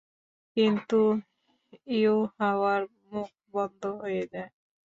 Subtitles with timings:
[0.57, 0.99] কিন্তু
[1.93, 4.49] ইউহাওয়ার মুখ বন্ধ হয়ে যায়।